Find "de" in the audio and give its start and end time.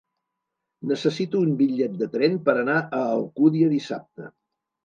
2.01-2.09